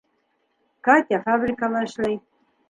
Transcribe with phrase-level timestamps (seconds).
[0.87, 2.19] Катя фабрикала эшләй.